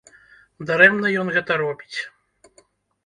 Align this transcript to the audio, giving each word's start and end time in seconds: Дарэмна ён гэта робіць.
Дарэмна 0.69 1.11
ён 1.25 1.31
гэта 1.35 1.51
робіць. 1.65 1.99